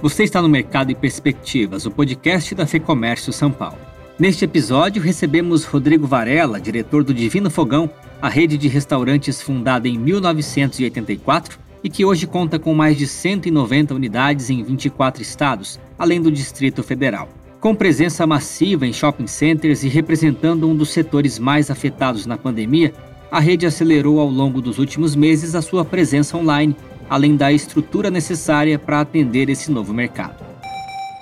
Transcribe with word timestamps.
Você 0.00 0.22
está 0.22 0.40
no 0.40 0.48
Mercado 0.48 0.92
e 0.92 0.94
Perspectivas, 0.94 1.84
o 1.84 1.90
podcast 1.90 2.54
da 2.54 2.64
FEComércio 2.64 3.32
São 3.32 3.50
Paulo. 3.50 3.78
Neste 4.16 4.44
episódio, 4.44 5.02
recebemos 5.02 5.64
Rodrigo 5.64 6.06
Varela, 6.06 6.60
diretor 6.60 7.02
do 7.02 7.12
Divino 7.12 7.50
Fogão, 7.50 7.90
a 8.22 8.28
rede 8.28 8.56
de 8.56 8.68
restaurantes 8.68 9.42
fundada 9.42 9.88
em 9.88 9.98
1984 9.98 11.58
e 11.82 11.90
que 11.90 12.04
hoje 12.04 12.28
conta 12.28 12.60
com 12.60 12.72
mais 12.74 12.96
de 12.96 13.08
190 13.08 13.92
unidades 13.92 14.50
em 14.50 14.62
24 14.62 15.20
estados, 15.20 15.80
além 15.98 16.22
do 16.22 16.30
Distrito 16.30 16.80
Federal. 16.84 17.28
Com 17.60 17.74
presença 17.74 18.24
massiva 18.24 18.86
em 18.86 18.92
shopping 18.92 19.26
centers 19.26 19.82
e 19.82 19.88
representando 19.88 20.68
um 20.68 20.76
dos 20.76 20.90
setores 20.90 21.40
mais 21.40 21.72
afetados 21.72 22.24
na 22.24 22.36
pandemia, 22.36 22.94
a 23.32 23.40
rede 23.40 23.66
acelerou 23.66 24.20
ao 24.20 24.30
longo 24.30 24.62
dos 24.62 24.78
últimos 24.78 25.16
meses 25.16 25.56
a 25.56 25.60
sua 25.60 25.84
presença 25.84 26.36
online, 26.36 26.76
além 27.08 27.36
da 27.36 27.52
estrutura 27.52 28.10
necessária 28.10 28.78
para 28.78 29.00
atender 29.00 29.48
esse 29.48 29.70
novo 29.70 29.92
mercado. 29.92 30.48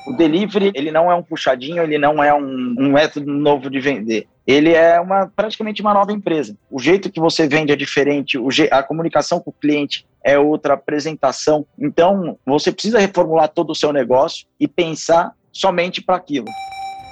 O 0.07 0.13
delivery, 0.13 0.71
ele 0.75 0.93
não 0.93 1.11
é 1.11 1.15
um 1.15 1.23
puxadinho, 1.23 1.83
ele 1.83 1.99
não 1.99 2.23
é 2.23 2.33
um, 2.33 2.75
um 2.79 2.93
método 2.93 3.31
novo 3.31 3.69
de 3.69 3.81
vender. 3.81 4.29
Ele 4.47 4.73
é 4.73 5.01
uma 5.01 5.27
praticamente 5.27 5.83
uma 5.83 5.93
nova 5.93 6.13
empresa. 6.13 6.57
O 6.71 6.79
jeito 6.79 7.11
que 7.11 7.19
você 7.19 7.49
vende 7.49 7.73
é 7.73 7.77
diferente, 7.77 8.39
a 8.71 8.83
comunicação 8.85 9.41
com 9.41 9.51
o 9.51 9.53
cliente 9.53 10.07
é 10.25 10.39
outra 10.39 10.75
apresentação. 10.75 11.67
Então, 11.77 12.39
você 12.47 12.71
precisa 12.71 13.01
reformular 13.01 13.49
todo 13.49 13.71
o 13.71 13.75
seu 13.75 13.93
negócio 13.93 14.47
e 14.61 14.69
pensar 14.69 15.33
somente 15.53 16.01
para 16.01 16.17
aquilo. 16.17 16.47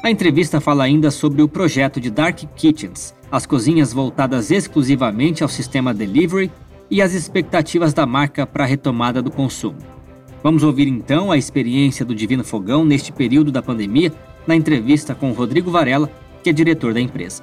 A 0.04 0.10
entrevista 0.10 0.60
fala 0.60 0.84
ainda 0.84 1.10
sobre 1.10 1.42
o 1.42 1.48
projeto 1.48 1.98
de 2.00 2.10
Dark 2.10 2.38
Kitchens, 2.54 3.14
as 3.32 3.46
cozinhas 3.46 3.92
voltadas 3.92 4.50
exclusivamente 4.50 5.42
ao 5.42 5.48
sistema 5.48 5.92
delivery 5.92 6.50
e 6.94 7.02
as 7.02 7.12
expectativas 7.12 7.92
da 7.92 8.06
marca 8.06 8.46
para 8.46 8.62
a 8.62 8.66
retomada 8.68 9.20
do 9.20 9.28
consumo. 9.28 9.78
Vamos 10.44 10.62
ouvir 10.62 10.86
então 10.86 11.32
a 11.32 11.36
experiência 11.36 12.04
do 12.04 12.14
Divino 12.14 12.44
Fogão 12.44 12.84
neste 12.84 13.10
período 13.10 13.50
da 13.50 13.60
pandemia, 13.60 14.12
na 14.46 14.54
entrevista 14.54 15.12
com 15.12 15.32
Rodrigo 15.32 15.72
Varela, 15.72 16.08
que 16.40 16.50
é 16.50 16.52
diretor 16.52 16.94
da 16.94 17.00
empresa. 17.00 17.42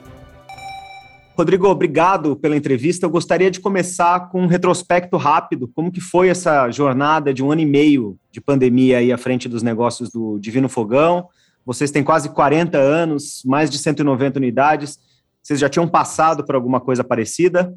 Rodrigo, 1.38 1.68
obrigado 1.68 2.38
pela 2.38 2.56
entrevista. 2.56 3.06
Eu 3.06 3.10
gostaria 3.10 3.52
de 3.52 3.60
começar 3.60 4.30
com 4.30 4.44
um 4.44 4.48
retrospecto 4.48 5.18
rápido. 5.18 5.68
Como 5.68 5.92
que 5.92 6.00
foi 6.00 6.30
essa 6.30 6.72
jornada 6.72 7.34
de 7.34 7.44
um 7.44 7.52
ano 7.52 7.60
e 7.60 7.66
meio 7.66 8.18
de 8.32 8.40
pandemia 8.40 9.00
aí 9.00 9.12
à 9.12 9.18
frente 9.18 9.50
dos 9.50 9.62
negócios 9.62 10.10
do 10.10 10.40
Divino 10.40 10.70
Fogão? 10.70 11.28
Vocês 11.66 11.92
têm 11.92 12.06
quase 12.06 12.30
40 12.30 12.78
anos, 12.78 13.44
mais 13.44 13.70
de 13.70 13.78
190 13.78 14.40
unidades. 14.40 14.98
Vocês 15.44 15.60
já 15.60 15.68
tinham 15.68 15.90
passado 15.90 16.46
por 16.46 16.56
alguma 16.56 16.80
coisa 16.80 17.04
parecida? 17.04 17.76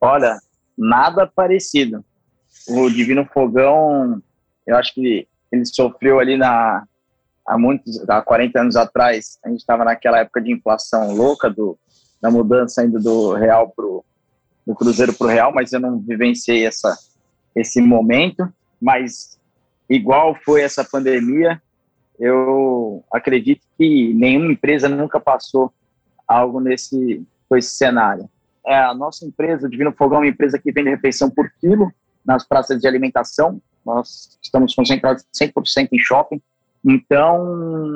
Olha, 0.00 0.36
nada 0.76 1.26
parecido. 1.26 2.04
O 2.68 2.90
Divino 2.90 3.24
Fogão 3.26 4.20
eu 4.66 4.76
acho 4.76 4.92
que 4.92 5.28
ele 5.52 5.64
sofreu 5.64 6.18
ali 6.18 6.36
na 6.36 6.84
há 7.46 7.56
muitos, 7.56 8.08
há 8.08 8.20
40 8.20 8.60
anos 8.60 8.76
atrás, 8.76 9.38
a 9.44 9.48
gente 9.48 9.60
estava 9.60 9.84
naquela 9.84 10.18
época 10.18 10.42
de 10.42 10.50
inflação 10.50 11.14
louca 11.14 11.48
do 11.48 11.78
da 12.20 12.30
mudança 12.30 12.80
ainda 12.82 12.98
do 12.98 13.34
real 13.34 13.70
pro 13.70 14.04
do 14.66 14.74
cruzeiro 14.74 15.14
pro 15.14 15.28
real, 15.28 15.52
mas 15.54 15.72
eu 15.72 15.78
não 15.78 16.00
vivenciei 16.00 16.66
essa 16.66 16.98
esse 17.54 17.80
momento, 17.80 18.52
mas 18.80 19.38
igual 19.88 20.34
foi 20.44 20.62
essa 20.62 20.84
pandemia, 20.84 21.62
eu 22.18 23.04
acredito 23.12 23.62
que 23.78 24.12
nenhuma 24.12 24.52
empresa 24.52 24.88
nunca 24.88 25.20
passou 25.20 25.72
algo 26.26 26.60
nesse 26.60 27.24
esse 27.54 27.76
cenário. 27.76 28.28
É, 28.66 28.76
a 28.76 28.94
nossa 28.94 29.24
empresa, 29.24 29.68
Divino 29.68 29.92
Fogão, 29.92 30.18
é 30.18 30.20
uma 30.22 30.28
empresa 30.28 30.58
que 30.58 30.72
vende 30.72 30.90
refeição 30.90 31.30
por 31.30 31.50
quilo 31.60 31.92
nas 32.24 32.46
praças 32.46 32.80
de 32.80 32.88
alimentação, 32.88 33.60
nós 33.84 34.36
estamos 34.42 34.74
concentrados 34.74 35.24
100% 35.32 35.88
em 35.92 35.98
shopping. 35.98 36.42
Então, 36.84 37.44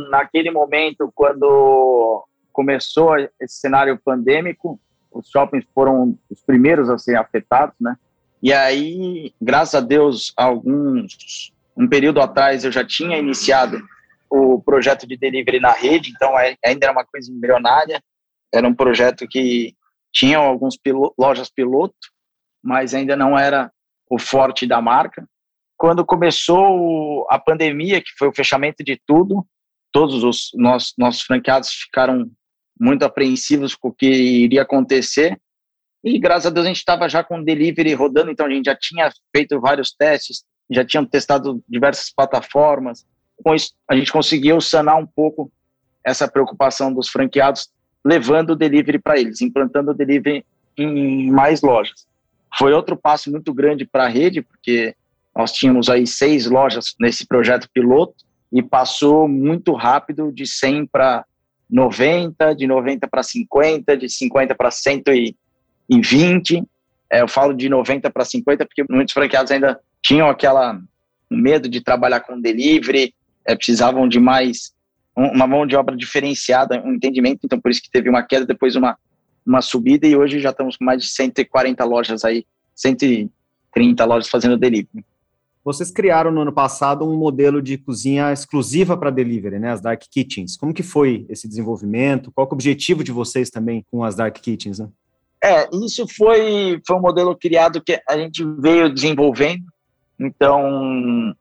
naquele 0.08 0.50
momento, 0.52 1.10
quando 1.14 2.24
começou 2.52 3.16
esse 3.40 3.60
cenário 3.60 3.98
pandêmico, 4.04 4.80
os 5.10 5.28
shoppings 5.28 5.66
foram 5.74 6.16
os 6.30 6.40
primeiros 6.42 6.88
a 6.88 6.96
serem 6.96 7.20
afetados, 7.20 7.74
né? 7.80 7.96
E 8.40 8.52
aí, 8.52 9.34
graças 9.40 9.74
a 9.74 9.80
Deus, 9.80 10.32
alguns 10.36 11.52
um 11.76 11.88
período 11.88 12.20
atrás 12.20 12.64
eu 12.64 12.72
já 12.72 12.84
tinha 12.84 13.18
iniciado 13.18 13.80
o 14.28 14.60
projeto 14.60 15.06
de 15.06 15.16
delivery 15.16 15.60
na 15.60 15.72
rede, 15.72 16.10
então 16.10 16.38
é, 16.38 16.56
ainda 16.64 16.86
era 16.86 16.92
uma 16.92 17.04
coisa 17.04 17.30
embrionária, 17.30 18.02
era 18.52 18.66
um 18.66 18.74
projeto 18.74 19.26
que 19.28 19.74
tinha 20.12 20.38
alguns 20.38 20.76
pilo, 20.76 21.14
lojas 21.18 21.50
piloto, 21.50 21.94
mas 22.62 22.94
ainda 22.94 23.16
não 23.16 23.38
era 23.38 23.70
o 24.08 24.18
forte 24.18 24.66
da 24.66 24.80
marca 24.80 25.26
quando 25.80 26.04
começou 26.04 27.26
a 27.30 27.38
pandemia, 27.38 28.02
que 28.02 28.10
foi 28.18 28.28
o 28.28 28.34
fechamento 28.34 28.84
de 28.84 29.00
tudo, 29.06 29.46
todos 29.90 30.22
os 30.22 30.50
nossos, 30.52 30.92
nossos 30.98 31.22
franqueados 31.22 31.70
ficaram 31.70 32.30
muito 32.78 33.02
apreensivos 33.02 33.74
com 33.74 33.88
o 33.88 33.92
que 33.92 34.06
iria 34.06 34.60
acontecer. 34.60 35.40
E 36.04 36.18
graças 36.18 36.44
a 36.44 36.50
Deus 36.50 36.66
a 36.66 36.68
gente 36.68 36.76
estava 36.76 37.08
já 37.08 37.24
com 37.24 37.38
o 37.38 37.42
delivery 37.42 37.94
rodando, 37.94 38.30
então 38.30 38.44
a 38.44 38.50
gente 38.50 38.66
já 38.66 38.76
tinha 38.76 39.10
feito 39.34 39.58
vários 39.58 39.90
testes, 39.90 40.44
já 40.70 40.84
tinham 40.84 41.06
testado 41.06 41.64
diversas 41.66 42.12
plataformas. 42.12 43.06
Com 43.42 43.54
isso, 43.54 43.72
a 43.88 43.96
gente 43.96 44.12
conseguiu 44.12 44.60
sanar 44.60 44.98
um 44.98 45.06
pouco 45.06 45.50
essa 46.04 46.30
preocupação 46.30 46.92
dos 46.92 47.08
franqueados, 47.08 47.70
levando 48.04 48.50
o 48.50 48.56
delivery 48.56 48.98
para 48.98 49.18
eles, 49.18 49.40
implantando 49.40 49.90
o 49.90 49.94
delivery 49.94 50.44
em 50.76 51.30
mais 51.30 51.62
lojas. 51.62 52.06
Foi 52.58 52.72
outro 52.72 52.96
passo 52.96 53.30
muito 53.30 53.52
grande 53.52 53.84
para 53.84 54.04
a 54.04 54.08
rede, 54.08 54.42
porque 54.42 54.94
nós 55.36 55.52
tínhamos 55.52 55.88
aí 55.88 56.06
seis 56.06 56.46
lojas 56.46 56.94
nesse 56.98 57.26
projeto 57.26 57.68
piloto 57.72 58.24
e 58.52 58.62
passou 58.62 59.28
muito 59.28 59.72
rápido 59.74 60.32
de 60.32 60.46
100 60.46 60.86
para 60.86 61.24
90, 61.68 62.54
de 62.54 62.66
90 62.66 63.06
para 63.06 63.22
50, 63.22 63.96
de 63.96 64.08
50 64.08 64.54
para 64.54 64.70
120. 64.70 66.64
É, 67.08 67.22
eu 67.22 67.28
falo 67.28 67.54
de 67.54 67.68
90 67.68 68.10
para 68.10 68.24
50 68.24 68.66
porque 68.66 68.84
muitos 68.90 69.14
franqueados 69.14 69.52
ainda 69.52 69.78
tinham 70.02 70.28
aquela 70.28 70.80
medo 71.30 71.68
de 71.68 71.80
trabalhar 71.80 72.20
com 72.20 72.40
delivery, 72.40 73.14
é, 73.46 73.54
precisavam 73.54 74.08
de 74.08 74.18
mais 74.18 74.72
uma 75.28 75.46
mão 75.46 75.66
de 75.66 75.76
obra 75.76 75.96
diferenciada, 75.96 76.82
um 76.82 76.94
entendimento, 76.94 77.40
então 77.44 77.60
por 77.60 77.70
isso 77.70 77.82
que 77.82 77.90
teve 77.90 78.08
uma 78.08 78.22
queda, 78.22 78.46
depois 78.46 78.74
uma, 78.74 78.96
uma 79.46 79.60
subida 79.60 80.06
e 80.06 80.16
hoje 80.16 80.40
já 80.40 80.50
estamos 80.50 80.76
com 80.76 80.84
mais 80.84 81.02
de 81.02 81.08
140 81.08 81.84
lojas 81.84 82.24
aí, 82.24 82.46
130 82.74 84.04
lojas 84.04 84.28
fazendo 84.28 84.56
delivery. 84.56 85.04
Vocês 85.62 85.90
criaram 85.90 86.30
no 86.30 86.40
ano 86.40 86.52
passado 86.52 87.04
um 87.04 87.16
modelo 87.16 87.60
de 87.60 87.76
cozinha 87.76 88.32
exclusiva 88.32 88.96
para 88.96 89.10
delivery, 89.10 89.58
né, 89.58 89.72
as 89.72 89.80
Dark 89.80 90.02
Kitchens. 90.10 90.56
Como 90.56 90.72
que 90.72 90.82
foi 90.82 91.26
esse 91.28 91.46
desenvolvimento? 91.46 92.32
Qual 92.32 92.46
é 92.46 92.50
o 92.50 92.54
objetivo 92.54 93.04
de 93.04 93.12
vocês 93.12 93.50
também 93.50 93.84
com 93.90 94.02
as 94.02 94.14
Dark 94.14 94.34
Kitchens? 94.38 94.78
Né? 94.78 94.88
É, 95.44 95.68
isso 95.84 96.06
foi, 96.16 96.80
foi 96.86 96.96
um 96.96 97.00
modelo 97.00 97.36
criado 97.36 97.82
que 97.82 98.00
a 98.08 98.16
gente 98.16 98.42
veio 98.58 98.92
desenvolvendo. 98.92 99.64
Então, 100.18 101.34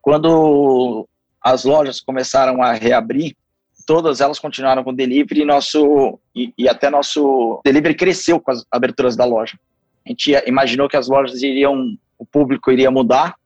quando 0.00 1.06
as 1.46 1.62
lojas 1.62 2.00
começaram 2.00 2.60
a 2.60 2.72
reabrir, 2.72 3.36
todas 3.86 4.20
elas 4.20 4.36
continuaram 4.36 4.82
com 4.82 4.92
delivery 4.92 5.42
e, 5.42 5.44
nosso, 5.44 6.18
e, 6.34 6.52
e 6.58 6.68
até 6.68 6.90
nosso 6.90 7.60
delivery 7.64 7.94
cresceu 7.94 8.40
com 8.40 8.50
as 8.50 8.64
aberturas 8.68 9.14
da 9.14 9.24
loja. 9.24 9.56
A 10.04 10.08
gente 10.08 10.32
imaginou 10.44 10.88
que 10.88 10.96
as 10.96 11.06
lojas 11.06 11.44
iriam, 11.44 11.96
o 12.18 12.26
público 12.26 12.72
iria 12.72 12.90
mudar, 12.90 13.36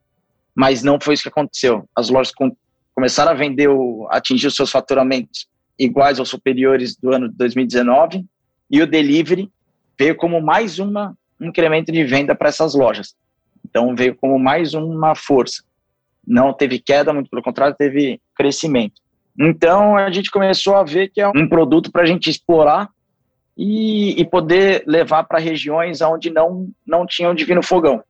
mas 0.55 0.83
não 0.83 0.99
foi 0.99 1.13
isso 1.13 1.25
que 1.25 1.29
aconteceu. 1.29 1.87
As 1.95 2.09
lojas 2.09 2.33
com, 2.33 2.57
começaram 2.95 3.33
a 3.33 3.35
vender, 3.35 3.69
o, 3.69 4.09
atingir 4.11 4.47
os 4.47 4.57
seus 4.57 4.71
faturamentos 4.71 5.47
iguais 5.79 6.19
ou 6.19 6.25
superiores 6.25 6.97
do 6.97 7.13
ano 7.13 7.29
de 7.29 7.37
2019 7.37 8.25
e 8.71 8.81
o 8.81 8.87
delivery 8.87 9.51
veio 9.99 10.17
como 10.17 10.41
mais 10.41 10.79
uma, 10.79 11.15
um 11.39 11.49
incremento 11.49 11.93
de 11.93 12.03
venda 12.03 12.35
para 12.35 12.49
essas 12.49 12.75
lojas. 12.75 13.15
Então 13.63 13.95
veio 13.95 14.17
como 14.17 14.39
mais 14.39 14.73
uma 14.73 15.15
força. 15.15 15.63
Não 16.27 16.53
teve 16.53 16.79
queda, 16.79 17.13
muito 17.13 17.31
pelo 17.31 17.43
contrário, 17.43 17.77
teve 17.77 18.21
crescimento. 18.35 19.01
Então 19.39 19.97
a 19.97 20.11
gente 20.11 20.31
começou 20.31 20.77
a 20.77 20.85
ver 20.85 21.09
que 21.09 21.21
é 21.21 21.29
um 21.29 21.49
produto 21.49 21.91
para 21.91 22.03
a 22.03 22.07
gente 22.07 22.29
explorar 22.29 22.89
e, 23.57 24.21
e 24.21 24.25
poder 24.25 24.85
levar 24.87 25.25
para 25.25 25.39
regiões 25.39 26.01
onde 26.01 26.31
não, 26.31 26.69
não 26.87 27.07
tinham 27.07 27.35
divino 27.35 27.63
fogão. 27.63 28.03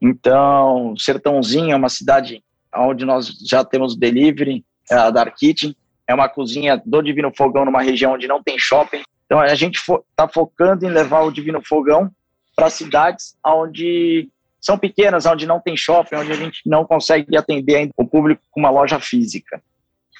Então, 0.00 0.94
Sertãozinho 0.96 1.72
é 1.72 1.76
uma 1.76 1.88
cidade 1.88 2.42
onde 2.74 3.04
nós 3.04 3.28
já 3.46 3.64
temos 3.64 3.96
delivery, 3.96 4.64
é 4.90 4.94
a 4.94 5.10
Dark 5.10 5.36
Kitchen, 5.36 5.76
é 6.08 6.14
uma 6.14 6.28
cozinha 6.28 6.80
do 6.84 7.00
Divino 7.00 7.30
Fogão 7.36 7.64
numa 7.64 7.82
região 7.82 8.14
onde 8.14 8.26
não 8.26 8.42
tem 8.42 8.58
shopping. 8.58 9.02
Então, 9.26 9.38
a 9.38 9.54
gente 9.54 9.76
está 9.76 10.26
fo 10.26 10.32
focando 10.32 10.84
em 10.84 10.90
levar 10.90 11.20
o 11.22 11.30
Divino 11.30 11.62
Fogão 11.64 12.10
para 12.56 12.68
cidades 12.68 13.36
onde 13.46 14.28
são 14.62 14.78
pequenas, 14.78 15.26
onde 15.26 15.44
não 15.44 15.60
tem 15.60 15.76
shopping, 15.76 16.16
onde 16.16 16.32
a 16.32 16.36
gente 16.36 16.62
não 16.64 16.86
consegue 16.86 17.36
atender 17.36 17.90
o 17.96 18.06
público 18.06 18.42
com 18.50 18.60
uma 18.60 18.70
loja 18.70 18.98
física. 19.00 19.62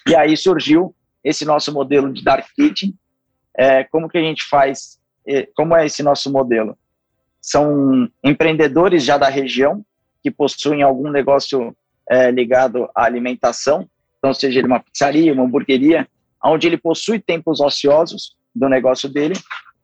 E 0.07 0.15
aí 0.17 0.37
surgiu 0.37 0.95
esse 1.23 1.45
nosso 1.45 1.73
modelo 1.73 2.13
de 2.13 2.23
Dark 2.25 2.47
Kitchen. 2.55 2.93
É, 3.57 3.85
como 3.85 4.09
que 4.09 4.19
a 4.19 4.23
gente 4.23 4.43
faz? 4.45 4.99
É, 5.27 5.49
como 5.55 5.77
é 5.77 5.87
esse 5.87 6.03
nosso 6.03 6.31
modelo? 6.33 6.77
são 7.43 8.09
empreendedores 8.23 9.05
já 9.05 9.19
da 9.19 9.29
região 9.29 9.85
que 10.23 10.31
possuem 10.31 10.83
algum 10.83 11.11
negócio 11.11 11.77
é, 12.09 12.31
ligado 12.31 12.89
à 12.95 13.05
alimentação, 13.05 13.89
então 14.19 14.33
seja 14.33 14.61
ele 14.61 14.69
uma 14.69 14.79
pizzaria, 14.79 15.33
uma 15.33 15.43
hamburgueria, 15.43 16.07
onde 16.45 16.69
ele 16.69 16.77
possui 16.77 17.19
tempos 17.19 17.61
ociosos 17.61 18.37
do 18.55 18.69
negócio 18.69 19.09
dele 19.09 19.35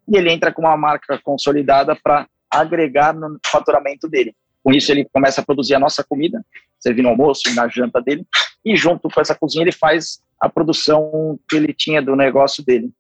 e 0.07 0.17
ele 0.17 0.31
entra 0.31 0.53
com 0.53 0.63
uma 0.63 0.77
marca 0.77 1.19
consolidada 1.19 1.97
para 1.97 2.29
agregar 2.49 3.13
no 3.13 3.39
faturamento 3.45 4.09
dele. 4.09 4.35
Com 4.69 4.73
isso, 4.73 4.93
ele 4.93 5.09
começa 5.11 5.41
a 5.41 5.45
produzir 5.45 5.75
a 5.75 5.79
nossa 5.79 6.05
comida, 6.05 6.45
servindo 6.79 7.05
no 7.05 7.09
almoço 7.13 7.49
e 7.49 7.55
na 7.55 7.67
janta 7.69 8.03
dele, 8.03 8.27
e 8.63 8.77
junto 8.77 9.09
com 9.09 9.19
essa 9.19 9.35
cozinha 9.35 9.65
ele 9.65 9.73
faz 9.73 10.21
a 10.39 10.47
produção 10.47 11.41
que 11.49 11.57
ele 11.57 11.73
tinha 11.73 12.03
do 12.03 12.15
negócio 12.15 12.63
dele. 12.63 12.91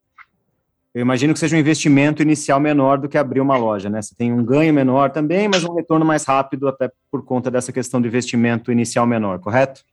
Eu 0.94 1.02
imagino 1.02 1.34
que 1.34 1.38
seja 1.38 1.54
um 1.54 1.58
investimento 1.58 2.22
inicial 2.22 2.58
menor 2.58 2.96
do 2.96 3.06
que 3.06 3.18
abrir 3.18 3.42
uma 3.42 3.58
loja, 3.58 3.90
né? 3.90 4.00
Você 4.00 4.14
tem 4.14 4.32
um 4.32 4.42
ganho 4.42 4.72
menor 4.72 5.10
também, 5.10 5.46
mas 5.46 5.62
um 5.62 5.74
retorno 5.74 6.06
mais 6.06 6.24
rápido, 6.24 6.68
até 6.68 6.90
por 7.10 7.22
conta 7.22 7.50
dessa 7.50 7.70
questão 7.70 8.00
de 8.00 8.08
investimento 8.08 8.72
inicial 8.72 9.06
menor, 9.06 9.38
correto? 9.38 9.84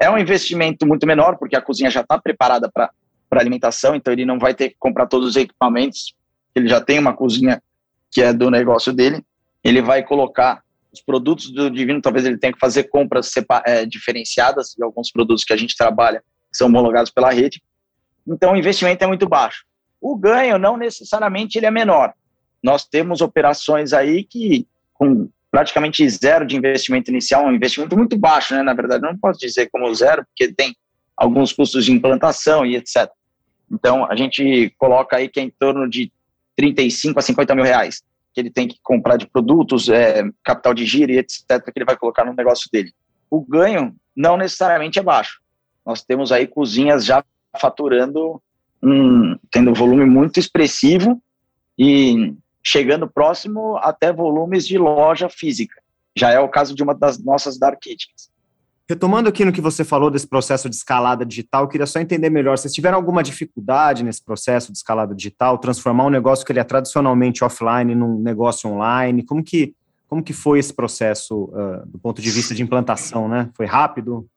É 0.00 0.08
um 0.08 0.16
investimento 0.16 0.86
muito 0.86 1.04
menor, 1.08 1.36
porque 1.38 1.56
a 1.56 1.60
cozinha 1.60 1.90
já 1.90 2.02
está 2.02 2.20
preparada 2.20 2.70
para 2.72 2.92
alimentação, 3.32 3.96
então 3.96 4.12
ele 4.12 4.24
não 4.24 4.38
vai 4.38 4.54
ter 4.54 4.68
que 4.68 4.76
comprar 4.78 5.08
todos 5.08 5.30
os 5.30 5.34
equipamentos, 5.34 6.14
ele 6.54 6.68
já 6.68 6.80
tem 6.80 7.00
uma 7.00 7.12
cozinha 7.12 7.60
que 8.12 8.22
é 8.22 8.32
do 8.32 8.48
negócio 8.48 8.92
dele, 8.92 9.24
ele 9.64 9.82
vai 9.82 10.00
colocar 10.04 10.62
os 10.94 11.02
produtos 11.02 11.50
do 11.50 11.70
Divino, 11.70 12.00
talvez 12.00 12.24
ele 12.24 12.38
tenha 12.38 12.52
que 12.52 12.58
fazer 12.58 12.84
compras 12.84 13.30
é, 13.66 13.84
diferenciadas 13.84 14.74
de 14.76 14.82
alguns 14.82 15.10
produtos 15.10 15.44
que 15.44 15.52
a 15.52 15.56
gente 15.56 15.76
trabalha, 15.76 16.20
que 16.50 16.56
são 16.56 16.68
homologados 16.68 17.10
pela 17.10 17.30
rede. 17.30 17.62
Então, 18.26 18.52
o 18.52 18.56
investimento 18.56 19.04
é 19.04 19.06
muito 19.06 19.28
baixo. 19.28 19.64
O 20.00 20.16
ganho, 20.16 20.58
não 20.58 20.76
necessariamente, 20.76 21.58
ele 21.58 21.66
é 21.66 21.70
menor. 21.70 22.12
Nós 22.62 22.84
temos 22.86 23.20
operações 23.20 23.92
aí 23.92 24.24
que, 24.24 24.66
com 24.94 25.28
praticamente 25.50 26.08
zero 26.08 26.46
de 26.46 26.56
investimento 26.56 27.10
inicial, 27.10 27.44
um 27.44 27.52
investimento 27.52 27.96
muito 27.96 28.16
baixo, 28.16 28.54
né? 28.54 28.62
Na 28.62 28.72
verdade, 28.72 29.02
não 29.02 29.16
posso 29.16 29.38
dizer 29.38 29.68
como 29.70 29.92
zero, 29.94 30.24
porque 30.26 30.52
tem 30.52 30.74
alguns 31.16 31.52
custos 31.52 31.84
de 31.84 31.92
implantação 31.92 32.64
e 32.64 32.76
etc. 32.76 33.10
Então, 33.70 34.04
a 34.10 34.16
gente 34.16 34.74
coloca 34.78 35.16
aí 35.16 35.28
que 35.28 35.40
é 35.40 35.42
em 35.42 35.50
torno 35.50 35.88
de 35.88 36.10
35 36.56 37.18
a 37.18 37.22
50 37.22 37.54
mil 37.54 37.64
reais 37.64 38.02
que 38.34 38.40
ele 38.40 38.50
tem 38.50 38.66
que 38.66 38.78
comprar 38.82 39.16
de 39.16 39.26
produtos, 39.28 39.88
é, 39.88 40.22
capital 40.42 40.74
de 40.74 40.84
giro 40.84 41.12
e 41.12 41.18
etc., 41.18 41.62
que 41.62 41.72
ele 41.76 41.84
vai 41.84 41.96
colocar 41.96 42.24
no 42.24 42.34
negócio 42.34 42.68
dele. 42.70 42.92
O 43.30 43.40
ganho 43.40 43.94
não 44.14 44.36
necessariamente 44.36 44.98
é 44.98 45.02
baixo. 45.02 45.40
Nós 45.86 46.02
temos 46.02 46.32
aí 46.32 46.46
cozinhas 46.46 47.04
já 47.04 47.24
faturando, 47.60 48.42
um, 48.82 49.38
tendo 49.50 49.70
um 49.70 49.74
volume 49.74 50.04
muito 50.04 50.40
expressivo 50.40 51.22
e 51.78 52.34
chegando 52.62 53.08
próximo 53.08 53.76
até 53.76 54.12
volumes 54.12 54.66
de 54.66 54.78
loja 54.78 55.28
física. 55.28 55.80
Já 56.16 56.30
é 56.30 56.40
o 56.40 56.48
caso 56.48 56.74
de 56.74 56.82
uma 56.82 56.94
das 56.94 57.22
nossas 57.22 57.58
dark 57.58 57.80
kitchens. 57.80 58.30
Retomando 58.86 59.30
aqui 59.30 59.46
no 59.46 59.52
que 59.52 59.62
você 59.62 59.82
falou 59.82 60.10
desse 60.10 60.28
processo 60.28 60.68
de 60.68 60.76
escalada 60.76 61.24
digital, 61.24 61.62
eu 61.62 61.68
queria 61.68 61.86
só 61.86 62.00
entender 62.00 62.28
melhor. 62.28 62.58
Vocês 62.58 62.74
tiveram 62.74 62.98
alguma 62.98 63.22
dificuldade 63.22 64.04
nesse 64.04 64.22
processo 64.22 64.70
de 64.70 64.76
escalada 64.76 65.14
digital, 65.14 65.56
transformar 65.56 66.04
um 66.04 66.10
negócio 66.10 66.44
que 66.44 66.52
ele 66.52 66.60
é 66.60 66.64
tradicionalmente 66.64 67.42
offline 67.42 67.94
num 67.94 68.20
negócio 68.20 68.68
online? 68.68 69.24
Como 69.24 69.42
que, 69.42 69.74
como 70.06 70.22
que 70.22 70.34
foi 70.34 70.58
esse 70.58 70.74
processo 70.74 71.44
uh, 71.44 71.86
do 71.86 71.98
ponto 71.98 72.20
de 72.20 72.30
vista 72.30 72.54
de 72.54 72.62
implantação, 72.62 73.26
né? 73.26 73.48
Foi 73.54 73.64
rápido? 73.64 74.28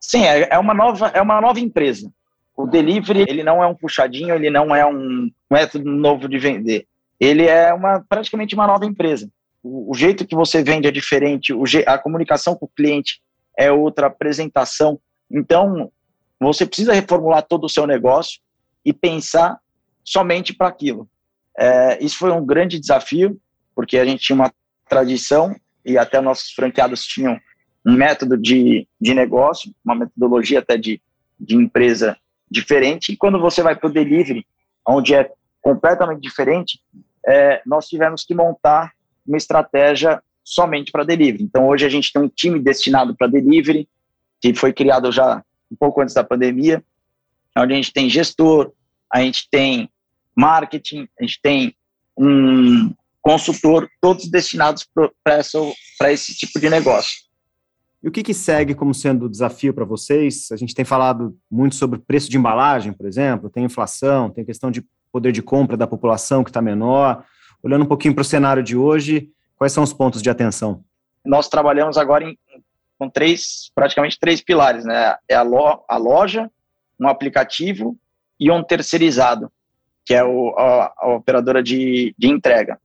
Sim, 0.00 0.22
é, 0.22 0.46
é 0.48 0.58
uma 0.58 0.74
nova, 0.74 1.08
é 1.08 1.20
uma 1.20 1.40
nova 1.40 1.58
empresa. 1.58 2.08
O 2.56 2.68
delivery, 2.68 3.24
ele 3.28 3.42
não 3.42 3.64
é 3.64 3.66
um 3.66 3.74
puxadinho, 3.74 4.32
ele 4.32 4.48
não 4.48 4.74
é 4.76 4.86
um 4.86 5.28
método 5.50 5.90
novo 5.90 6.28
de 6.28 6.38
vender. 6.38 6.86
Ele 7.18 7.46
é 7.46 7.74
uma, 7.74 8.04
praticamente 8.08 8.54
uma 8.54 8.66
nova 8.66 8.86
empresa. 8.86 9.28
O, 9.60 9.90
o 9.90 9.94
jeito 9.94 10.24
que 10.24 10.36
você 10.36 10.62
vende 10.62 10.86
é 10.86 10.92
diferente, 10.92 11.52
o, 11.52 11.64
a 11.84 11.98
comunicação 11.98 12.54
com 12.54 12.66
o 12.66 12.70
cliente 12.76 13.20
é 13.58 13.72
outra 13.72 14.06
apresentação. 14.06 15.00
Então, 15.28 15.90
você 16.40 16.64
precisa 16.64 16.92
reformular 16.92 17.42
todo 17.42 17.64
o 17.64 17.68
seu 17.68 17.86
negócio 17.86 18.40
e 18.84 18.92
pensar 18.92 19.58
somente 20.04 20.54
para 20.54 20.68
aquilo. 20.68 21.08
É, 21.58 22.02
isso 22.02 22.16
foi 22.16 22.30
um 22.30 22.46
grande 22.46 22.78
desafio, 22.78 23.38
porque 23.74 23.98
a 23.98 24.04
gente 24.04 24.22
tinha 24.22 24.36
uma 24.36 24.52
tradição 24.88 25.56
e 25.84 25.98
até 25.98 26.20
nossos 26.20 26.52
franqueados 26.52 27.04
tinham 27.04 27.36
um 27.84 27.94
método 27.94 28.36
de, 28.36 28.86
de 29.00 29.12
negócio, 29.12 29.74
uma 29.84 29.96
metodologia 29.96 30.60
até 30.60 30.76
de, 30.76 31.02
de 31.38 31.56
empresa 31.56 32.16
diferente. 32.48 33.12
E 33.12 33.16
quando 33.16 33.40
você 33.40 33.62
vai 33.62 33.74
para 33.74 33.88
o 33.88 33.92
delivery, 33.92 34.46
onde 34.86 35.14
é 35.14 35.30
completamente 35.60 36.20
diferente, 36.20 36.80
é, 37.26 37.60
nós 37.66 37.88
tivemos 37.88 38.24
que 38.24 38.34
montar 38.34 38.92
uma 39.26 39.36
estratégia 39.36 40.22
somente 40.48 40.90
para 40.90 41.04
delivery. 41.04 41.44
Então, 41.44 41.68
hoje 41.68 41.84
a 41.84 41.88
gente 41.88 42.12
tem 42.12 42.22
um 42.22 42.28
time 42.28 42.58
destinado 42.58 43.14
para 43.14 43.26
delivery, 43.26 43.88
que 44.40 44.54
foi 44.54 44.72
criado 44.72 45.12
já 45.12 45.42
um 45.70 45.76
pouco 45.76 46.00
antes 46.00 46.14
da 46.14 46.24
pandemia, 46.24 46.82
onde 47.56 47.72
a 47.74 47.76
gente 47.76 47.92
tem 47.92 48.08
gestor, 48.08 48.72
a 49.12 49.20
gente 49.20 49.48
tem 49.50 49.90
marketing, 50.34 51.08
a 51.18 51.24
gente 51.24 51.38
tem 51.42 51.74
um 52.16 52.94
consultor, 53.20 53.88
todos 54.00 54.30
destinados 54.30 54.88
para 55.22 56.12
esse 56.12 56.34
tipo 56.34 56.58
de 56.58 56.70
negócio. 56.70 57.28
E 58.02 58.08
o 58.08 58.12
que, 58.12 58.22
que 58.22 58.32
segue 58.32 58.74
como 58.74 58.94
sendo 58.94 59.26
o 59.26 59.28
desafio 59.28 59.74
para 59.74 59.84
vocês? 59.84 60.48
A 60.52 60.56
gente 60.56 60.74
tem 60.74 60.84
falado 60.84 61.36
muito 61.50 61.74
sobre 61.74 61.98
preço 61.98 62.30
de 62.30 62.38
embalagem, 62.38 62.92
por 62.92 63.06
exemplo, 63.06 63.50
tem 63.50 63.64
inflação, 63.64 64.30
tem 64.30 64.44
questão 64.44 64.70
de 64.70 64.84
poder 65.12 65.32
de 65.32 65.42
compra 65.42 65.76
da 65.76 65.86
população 65.86 66.44
que 66.44 66.50
está 66.50 66.62
menor. 66.62 67.24
Olhando 67.62 67.82
um 67.84 67.88
pouquinho 67.88 68.14
para 68.14 68.22
o 68.22 68.24
cenário 68.24 68.62
de 68.62 68.76
hoje, 68.76 69.30
Quais 69.58 69.72
são 69.72 69.82
os 69.82 69.92
pontos 69.92 70.22
de 70.22 70.30
atenção? 70.30 70.84
Nós 71.24 71.48
trabalhamos 71.48 71.98
agora 71.98 72.24
em, 72.24 72.38
com 72.96 73.10
três, 73.10 73.70
praticamente 73.74 74.18
três 74.18 74.40
pilares, 74.40 74.84
né? 74.84 75.16
É 75.28 75.34
a, 75.34 75.42
lo, 75.42 75.84
a 75.88 75.96
loja, 75.96 76.48
um 76.98 77.08
aplicativo 77.08 77.98
e 78.38 78.50
um 78.50 78.62
terceirizado, 78.62 79.50
que 80.06 80.14
é 80.14 80.22
o, 80.22 80.54
a, 80.56 80.94
a, 80.96 81.14
operadora 81.16 81.60
de, 81.60 82.14
de 82.16 82.28
entrega, 82.28 82.80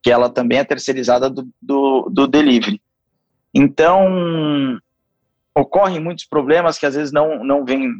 que 0.00 0.10
ela 0.10 0.30
também 0.30 0.58
é 0.58 0.64
terceirizada 0.64 1.28
do, 1.28 1.48
do, 1.60 2.08
do 2.10 2.28
delivery. 2.28 2.80
Então, 3.52 4.78
ocorrem 5.52 5.98
muitos 5.98 6.24
problemas 6.24 6.78
que 6.78 6.86
às 6.86 6.94
vezes 6.94 7.12
não, 7.12 7.42
não 7.44 7.64
vem, 7.64 7.92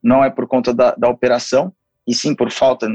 não 0.00 0.22
é 0.22 0.30
por 0.30 0.46
conta 0.46 0.72
da, 0.72 0.94
da 0.94 1.08
operação, 1.08 1.72
e 2.06 2.14
sim 2.14 2.36
por 2.36 2.52
falta, 2.52 2.86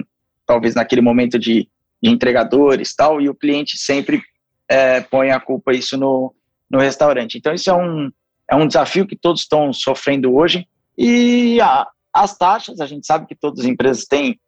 talvez 0.45 0.73
naquele 0.73 1.01
momento 1.01 1.37
de 1.37 1.67
de 2.01 2.09
entregadores 2.09 2.95
tal, 2.95 3.21
e 3.21 3.29
o 3.29 3.35
cliente 3.35 3.77
sempre 3.77 4.21
é, 4.67 5.01
põe 5.01 5.31
a 5.31 5.39
culpa 5.39 5.73
isso 5.73 5.97
no, 5.97 6.33
no 6.69 6.79
restaurante. 6.79 7.37
Então, 7.37 7.53
isso 7.53 7.69
é 7.69 7.73
um, 7.73 8.11
é 8.49 8.55
um 8.55 8.67
desafio 8.67 9.05
que 9.05 9.15
todos 9.15 9.41
estão 9.41 9.71
sofrendo 9.71 10.33
hoje. 10.33 10.67
E 10.97 11.59
a, 11.61 11.87
as 12.13 12.37
taxas, 12.37 12.79
a 12.79 12.85
gente 12.85 13.05
sabe 13.05 13.27
que 13.27 13.35
todas 13.35 13.59
as 13.59 13.65
empresas 13.65 14.05
têm, 14.05 14.39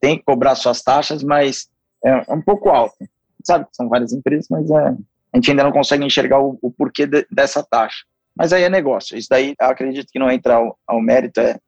têm 0.00 0.16
que 0.16 0.24
cobrar 0.24 0.54
suas 0.54 0.82
taxas, 0.82 1.22
mas 1.22 1.68
é, 2.04 2.24
é 2.28 2.32
um 2.32 2.42
pouco 2.42 2.68
alto. 2.70 2.96
Sabe 3.44 3.64
que 3.64 3.76
são 3.76 3.88
várias 3.88 4.12
empresas, 4.12 4.46
mas 4.48 4.70
é, 4.70 4.88
a 5.32 5.36
gente 5.36 5.50
ainda 5.50 5.64
não 5.64 5.72
consegue 5.72 6.04
enxergar 6.04 6.40
o, 6.40 6.58
o 6.62 6.70
porquê 6.70 7.06
de, 7.06 7.26
dessa 7.30 7.62
taxa. 7.62 8.04
Mas 8.34 8.52
aí 8.52 8.62
é 8.62 8.70
negócio. 8.70 9.16
Isso 9.16 9.28
daí, 9.30 9.54
acredito 9.58 10.08
que 10.10 10.18
não 10.18 10.30
entra 10.30 10.54
ao, 10.54 10.78
ao 10.86 11.00
mérito, 11.00 11.40
é, 11.40 11.58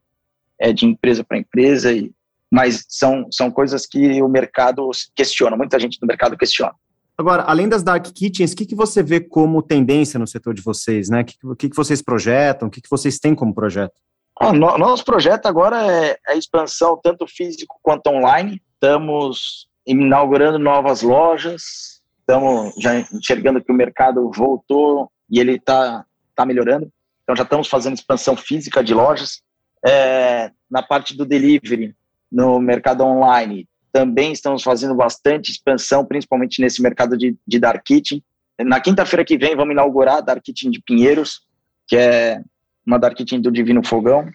é 0.58 0.72
de 0.72 0.86
empresa 0.86 1.22
para 1.22 1.38
empresa 1.38 1.92
e 1.92 2.12
mas 2.54 2.84
são, 2.88 3.26
são 3.32 3.50
coisas 3.50 3.84
que 3.84 4.22
o 4.22 4.28
mercado 4.28 4.88
questiona, 5.12 5.56
muita 5.56 5.76
gente 5.80 5.98
do 5.98 6.06
mercado 6.06 6.38
questiona. 6.38 6.72
Agora, 7.18 7.42
além 7.42 7.68
das 7.68 7.82
dark 7.82 8.06
kitchens, 8.14 8.52
o 8.52 8.56
que, 8.56 8.64
que 8.64 8.76
você 8.76 9.02
vê 9.02 9.18
como 9.18 9.60
tendência 9.60 10.20
no 10.20 10.26
setor 10.26 10.54
de 10.54 10.62
vocês, 10.62 11.08
né? 11.10 11.22
O 11.22 11.24
que, 11.24 11.36
que, 11.58 11.70
que 11.70 11.76
vocês 11.76 12.00
projetam, 12.00 12.68
o 12.68 12.70
que, 12.70 12.80
que 12.80 12.88
vocês 12.88 13.18
têm 13.18 13.34
como 13.34 13.52
projeto? 13.52 13.94
Ah, 14.38 14.52
no, 14.52 14.78
nosso 14.78 15.04
projeto 15.04 15.46
agora 15.46 15.84
é 15.84 16.16
a 16.28 16.34
é 16.34 16.38
expansão 16.38 16.96
tanto 17.02 17.26
físico 17.26 17.76
quanto 17.82 18.06
online. 18.06 18.62
Estamos 18.74 19.66
inaugurando 19.84 20.56
novas 20.56 21.02
lojas, 21.02 22.00
estamos 22.20 22.72
já 22.78 23.00
enxergando 23.00 23.64
que 23.64 23.72
o 23.72 23.76
mercado 23.76 24.30
voltou 24.32 25.10
e 25.28 25.40
ele 25.40 25.56
está 25.56 26.04
tá 26.36 26.46
melhorando. 26.46 26.88
Então 27.24 27.34
já 27.34 27.42
estamos 27.42 27.66
fazendo 27.66 27.94
expansão 27.94 28.36
física 28.36 28.82
de 28.82 28.94
lojas. 28.94 29.42
É, 29.84 30.52
na 30.70 30.82
parte 30.82 31.16
do 31.16 31.26
delivery, 31.26 31.94
no 32.34 32.58
mercado 32.58 33.04
online. 33.04 33.68
Também 33.92 34.32
estamos 34.32 34.64
fazendo 34.64 34.92
bastante 34.92 35.52
expansão, 35.52 36.04
principalmente 36.04 36.60
nesse 36.60 36.82
mercado 36.82 37.16
de, 37.16 37.36
de 37.46 37.58
Dark 37.60 37.84
Kitchen. 37.84 38.20
Na 38.58 38.80
quinta-feira 38.80 39.24
que 39.24 39.38
vem, 39.38 39.54
vamos 39.54 39.72
inaugurar 39.72 40.16
a 40.16 40.20
Dark 40.20 40.42
Kitchen 40.42 40.68
de 40.68 40.82
Pinheiros, 40.82 41.42
que 41.86 41.96
é 41.96 42.42
uma 42.84 42.98
Dark 42.98 43.16
Kitchen 43.16 43.40
do 43.40 43.52
Divino 43.52 43.86
Fogão. 43.86 44.28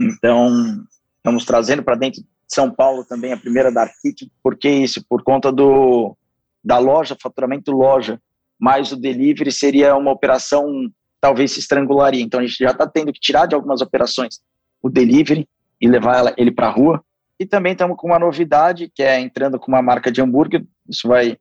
Então, 0.00 0.84
estamos 1.16 1.44
trazendo 1.44 1.84
para 1.84 1.94
dentro 1.94 2.22
de 2.22 2.28
São 2.48 2.68
Paulo 2.68 3.04
também 3.04 3.32
a 3.32 3.36
primeira 3.36 3.70
Dark 3.70 3.92
Kitchen. 4.02 4.28
Por 4.42 4.56
que 4.56 4.68
isso? 4.68 5.04
Por 5.08 5.22
conta 5.22 5.52
do, 5.52 6.16
da 6.62 6.78
loja, 6.78 7.16
faturamento 7.22 7.70
loja, 7.70 8.20
mais 8.58 8.90
o 8.90 8.96
delivery 8.96 9.52
seria 9.52 9.94
uma 9.94 10.10
operação 10.10 10.90
talvez 11.20 11.52
se 11.52 11.60
estrangularia. 11.60 12.20
Então, 12.20 12.40
a 12.40 12.42
gente 12.44 12.58
já 12.58 12.72
está 12.72 12.86
tendo 12.86 13.12
que 13.12 13.20
tirar 13.20 13.46
de 13.46 13.54
algumas 13.54 13.80
operações 13.80 14.40
o 14.82 14.90
delivery 14.90 15.48
e 15.80 15.86
levar 15.86 16.34
ele 16.36 16.50
para 16.50 16.66
a 16.66 16.70
rua. 16.70 17.02
E 17.38 17.46
também 17.46 17.72
estamos 17.72 17.96
com 17.96 18.08
uma 18.08 18.18
novidade, 18.18 18.90
que 18.94 19.02
é 19.02 19.18
entrando 19.20 19.58
com 19.58 19.68
uma 19.68 19.82
marca 19.82 20.10
de 20.10 20.20
hambúrguer. 20.20 20.64
Isso 20.88 21.08
vai, 21.08 21.36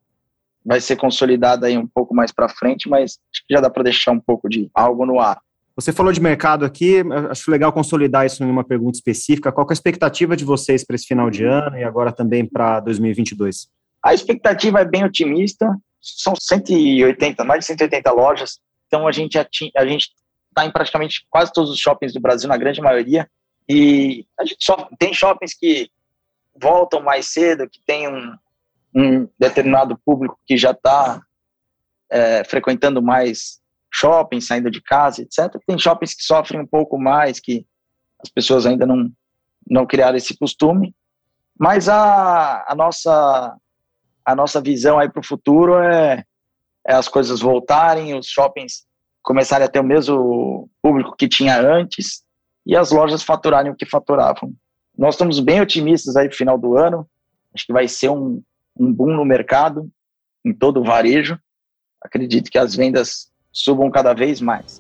vai 0.65 0.81
ser 0.81 0.95
consolidado 0.95 1.65
aí 1.65 1.77
um 1.77 1.88
pouco 1.88 2.15
mais 2.15 2.31
para 2.31 2.50
frente, 2.50 2.89
mas 2.89 3.19
acho 3.31 3.45
que 3.47 3.53
já 3.53 3.62
dá 3.62 3.69
para 3.69 3.83
deixar 3.83 4.12
um 4.12 4.19
pouco 4.19 4.50
de 4.50 4.69
algo 4.73 5.05
no 5.05 5.19
ar. 5.19 5.39
Você 5.75 5.91
falou 5.91 6.13
de 6.13 6.21
mercado 6.21 6.65
aqui, 6.65 7.03
acho 7.31 7.50
legal 7.50 7.73
consolidar 7.73 8.25
isso 8.25 8.43
em 8.43 8.50
uma 8.50 8.63
pergunta 8.63 8.95
específica. 8.95 9.51
Qual 9.51 9.65
é 9.67 9.71
a 9.71 9.73
expectativa 9.73 10.35
de 10.35 10.45
vocês 10.45 10.85
para 10.85 10.95
esse 10.95 11.07
final 11.07 11.31
de 11.31 11.45
ano 11.45 11.77
e 11.77 11.83
agora 11.83 12.12
também 12.12 12.45
para 12.45 12.79
2022? 12.79 13.67
A 14.03 14.13
expectativa 14.13 14.81
é 14.81 14.85
bem 14.85 15.03
otimista. 15.03 15.75
São 16.00 16.35
180, 16.35 17.43
mais 17.43 17.62
de 17.62 17.65
180 17.67 18.12
lojas. 18.12 18.59
Então 18.85 19.07
a 19.07 19.12
gente 19.12 19.38
a 19.38 19.85
gente 19.85 20.12
está 20.50 20.65
em 20.65 20.71
praticamente 20.71 21.25
quase 21.29 21.51
todos 21.51 21.71
os 21.71 21.79
shoppings 21.79 22.13
do 22.13 22.21
Brasil, 22.21 22.47
na 22.47 22.57
grande 22.57 22.79
maioria. 22.79 23.27
E 23.67 24.25
a 24.39 24.46
gente 24.46 24.63
só 24.63 24.89
tem 25.00 25.13
shoppings 25.13 25.53
que 25.53 25.89
voltam 26.55 27.01
mais 27.01 27.27
cedo, 27.27 27.70
que 27.70 27.79
tem 27.86 28.08
um, 28.08 28.36
um 28.96 29.27
determinado 29.39 29.98
público 30.05 30.39
que 30.46 30.58
já 30.58 30.72
está 30.72 31.22
é, 32.10 32.43
frequentando 32.43 33.01
mais 33.01 33.62
shopping, 33.91 34.41
saindo 34.41 34.70
de 34.70 34.82
casa, 34.82 35.22
etc. 35.22 35.62
Tem 35.65 35.77
shoppings 35.77 36.13
que 36.13 36.24
sofrem 36.24 36.62
um 36.62 36.67
pouco 36.67 36.98
mais, 36.98 37.39
que 37.39 37.65
as 38.20 38.29
pessoas 38.29 38.65
ainda 38.65 38.86
não, 38.86 39.12
não 39.67 39.86
criaram 39.86 40.17
esse 40.17 40.38
costume. 40.38 40.96
Mas 41.58 41.88
a, 41.88 42.65
a, 42.67 42.75
nossa, 42.75 43.55
a 44.25 44.36
nossa 44.36 44.60
visão 44.60 44.98
aí 44.98 45.10
para 45.10 45.20
o 45.20 45.25
futuro 45.25 45.77
é, 45.77 46.24
é 46.86 46.93
as 46.93 47.08
coisas 47.08 47.39
voltarem, 47.39 48.17
os 48.17 48.27
shoppings 48.27 48.86
começarem 49.22 49.65
a 49.65 49.70
ter 49.70 49.79
o 49.79 49.84
mesmo 49.84 50.70
público 50.82 51.15
que 51.15 51.29
tinha 51.29 51.60
antes 51.60 52.24
e 52.65 52.75
as 52.75 52.91
lojas 52.91 53.24
faturarem 53.24 53.72
o 53.72 53.75
que 53.75 53.86
faturavam. 53.86 54.53
Nós 54.98 55.15
estamos 55.15 55.39
bem 55.39 55.62
otimistas 55.62 56.15
aí 56.15 56.27
para 56.27 56.36
o 56.36 56.38
final 56.38 56.58
do 56.58 56.77
ano. 56.77 57.08
Acho 57.53 57.65
que 57.65 57.74
vai 57.74 57.88
ser 57.88 58.10
um, 58.10 58.41
um 58.77 58.91
boom 58.91 59.15
no 59.15 59.25
mercado, 59.25 59.89
em 60.46 60.53
todo 60.53 60.79
o 60.79 60.84
varejo. 60.84 61.38
Acredito 62.01 62.51
que 62.51 62.58
as 62.58 62.75
vendas 62.75 63.32
subam 63.51 63.89
cada 63.89 64.13
vez 64.13 64.41
mais. 64.41 64.79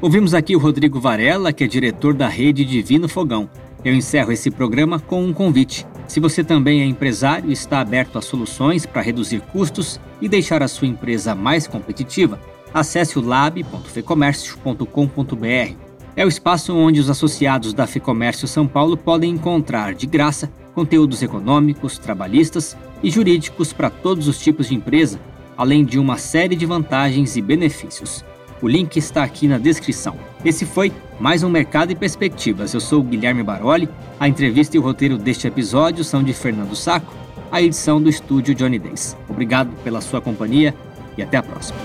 Ouvimos 0.00 0.34
aqui 0.34 0.56
o 0.56 0.58
Rodrigo 0.58 1.00
Varela, 1.00 1.52
que 1.52 1.64
é 1.64 1.66
diretor 1.66 2.14
da 2.14 2.28
rede 2.28 2.64
Divino 2.64 3.08
Fogão. 3.08 3.48
Eu 3.84 3.94
encerro 3.94 4.32
esse 4.32 4.50
programa 4.50 4.98
com 4.98 5.22
um 5.22 5.32
convite. 5.32 5.86
Se 6.08 6.18
você 6.20 6.42
também 6.42 6.82
é 6.82 6.84
empresário 6.84 7.50
e 7.50 7.52
está 7.52 7.80
aberto 7.80 8.18
a 8.18 8.22
soluções 8.22 8.86
para 8.86 9.02
reduzir 9.02 9.40
custos 9.40 10.00
e 10.20 10.28
deixar 10.28 10.62
a 10.62 10.68
sua 10.68 10.88
empresa 10.88 11.34
mais 11.34 11.66
competitiva, 11.66 12.38
acesse 12.72 13.18
o 13.18 13.22
lab.fecomércio.com.br. 13.22 15.83
É 16.16 16.24
o 16.24 16.28
espaço 16.28 16.74
onde 16.74 17.00
os 17.00 17.10
associados 17.10 17.72
da 17.72 17.86
Fecomércio 17.86 18.46
São 18.46 18.66
Paulo 18.66 18.96
podem 18.96 19.32
encontrar 19.32 19.94
de 19.94 20.06
graça 20.06 20.50
conteúdos 20.74 21.22
econômicos, 21.22 21.98
trabalhistas 21.98 22.76
e 23.02 23.10
jurídicos 23.10 23.72
para 23.72 23.90
todos 23.90 24.28
os 24.28 24.38
tipos 24.38 24.68
de 24.68 24.74
empresa 24.74 25.18
além 25.56 25.84
de 25.84 25.98
uma 25.98 26.16
série 26.18 26.56
de 26.56 26.66
vantagens 26.66 27.36
e 27.36 27.42
benefícios. 27.42 28.24
O 28.62 28.68
link 28.68 28.96
está 28.96 29.22
aqui 29.22 29.46
na 29.46 29.58
descrição. 29.58 30.16
Esse 30.44 30.64
foi 30.64 30.92
mais 31.20 31.42
um 31.42 31.50
Mercado 31.50 31.92
e 31.92 31.94
Perspectivas. 31.94 32.72
Eu 32.72 32.80
sou 32.80 33.02
Guilherme 33.02 33.42
Baroli. 33.42 33.88
A 34.18 34.28
entrevista 34.28 34.76
e 34.76 34.80
o 34.80 34.82
roteiro 34.82 35.18
deste 35.18 35.46
episódio 35.46 36.04
são 36.04 36.22
de 36.22 36.32
Fernando 36.32 36.74
Saco, 36.74 37.12
a 37.50 37.60
edição 37.60 38.00
do 38.00 38.08
estúdio 38.08 38.54
Johnny 38.54 38.78
Days. 38.78 39.16
Obrigado 39.28 39.70
pela 39.82 40.00
sua 40.00 40.20
companhia 40.20 40.74
e 41.16 41.22
até 41.22 41.36
a 41.36 41.42
próxima. 41.42 41.78